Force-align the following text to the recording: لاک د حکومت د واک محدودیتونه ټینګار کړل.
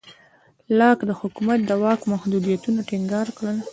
لاک 0.77 0.99
د 1.05 1.11
حکومت 1.19 1.59
د 1.65 1.71
واک 1.83 2.01
محدودیتونه 2.11 2.79
ټینګار 2.89 3.27
کړل. 3.37 3.57